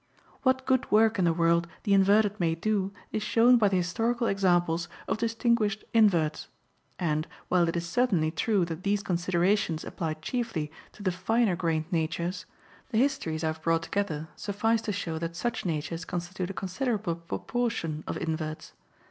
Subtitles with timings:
[0.41, 4.25] What good work in the world the inverted may do is shown by the historical
[4.25, 6.47] examples of distinguished inverts;
[6.97, 11.91] and, while it is certainly true that these considerations apply chiefly to the finer grained
[11.91, 12.47] natures,
[12.89, 17.13] the histories I have brought together suffice to show that such natures constitute a considerable
[17.17, 18.73] proportion of inverts.